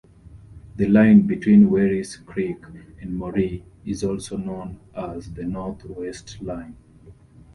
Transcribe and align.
The 0.77 0.87
line 0.87 1.27
between 1.27 1.69
Werris 1.69 2.17
Creek 2.25 2.57
and 3.01 3.19
Moree 3.21 3.61
is 3.85 4.03
also 4.03 4.35
known 4.35 4.79
as 4.95 5.31
the 5.31 5.43
North-West 5.43 6.41
line. 6.41 6.75